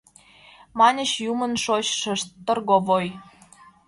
Маньыч 0.79 1.11
Юмын 1.31 1.53
шочшышт: 1.63 2.27
«Торговой!» 2.45 3.07